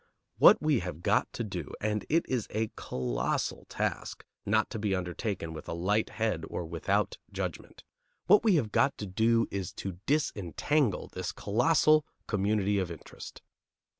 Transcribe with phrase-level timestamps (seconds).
[0.39, 4.95] What we have got to do, and it is a colossal task not to be
[4.95, 7.83] undertaken with a light head or without judgment,
[8.25, 13.43] what we have got to do is to disentangle this colossal "community of interest."